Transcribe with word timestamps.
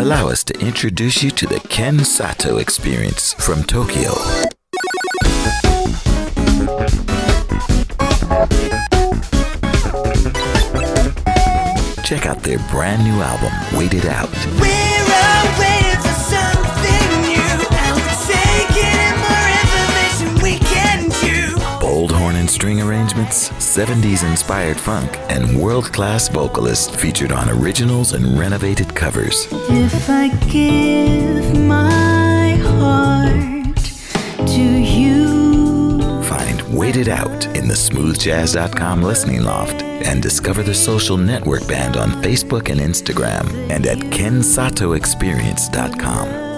Allow 0.00 0.28
us 0.28 0.42
to 0.44 0.58
introduce 0.60 1.22
you 1.22 1.30
to 1.32 1.46
the 1.46 1.60
Ken 1.68 1.98
Sato 1.98 2.56
experience 2.56 3.34
from 3.34 3.62
Tokyo. 3.62 4.12
Check 12.02 12.24
out 12.24 12.42
their 12.42 12.58
brand 12.70 13.04
new 13.04 13.20
album, 13.20 13.52
Wait 13.78 13.92
It 13.92 14.06
Out. 14.06 14.30
We're 14.58 15.09
string 22.50 22.82
arrangements, 22.82 23.48
70s 23.50 24.28
inspired 24.28 24.78
funk, 24.78 25.16
and 25.30 25.58
world 25.58 25.90
class 25.92 26.28
vocalists 26.28 26.94
featured 26.94 27.32
on 27.32 27.48
originals 27.48 28.12
and 28.12 28.38
renovated 28.38 28.94
covers. 28.94 29.46
If 29.52 30.10
I 30.10 30.28
give 30.48 31.58
my 31.60 32.56
heart 32.56 33.76
to 34.48 34.60
you, 34.60 36.22
Find 36.24 36.60
Wait 36.76 36.96
It 36.96 37.08
Out 37.08 37.46
in 37.56 37.68
the 37.68 37.74
smoothjazz.com 37.74 39.02
listening 39.02 39.44
loft 39.44 39.82
and 39.82 40.20
discover 40.20 40.64
the 40.64 40.74
social 40.74 41.16
network 41.16 41.66
band 41.68 41.96
on 41.96 42.10
Facebook 42.22 42.68
and 42.68 42.80
Instagram 42.80 43.70
and 43.70 43.86
at 43.86 43.98
kensatoexperience.com. 43.98 46.49